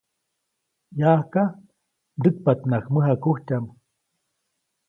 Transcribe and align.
Yaʼajka, 0.99 1.41
ndäkpaʼtnaʼajk 2.17 2.85
mäjakujtyaʼm. 2.93 3.65